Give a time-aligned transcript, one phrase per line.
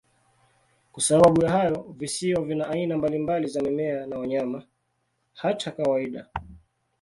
[0.91, 4.63] Kwa sababu ya hayo, visiwa vina aina mbalimbali za mimea na wanyama,
[5.33, 6.27] hata kawaida.